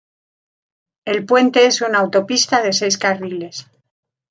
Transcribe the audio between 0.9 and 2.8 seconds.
El puente es una autopista de